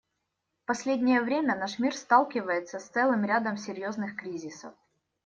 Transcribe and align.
В 0.63 0.65
последнее 0.65 1.21
время 1.21 1.55
наш 1.55 1.77
мир 1.77 1.93
сталкивается 1.95 2.79
с 2.79 2.89
целым 2.89 3.23
рядом 3.23 3.55
серьезных 3.55 4.15
кризисов. 4.15 4.73